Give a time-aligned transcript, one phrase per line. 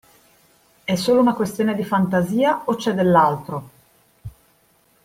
[0.83, 3.69] È solo una questione di fantasia o c'è dell'altro?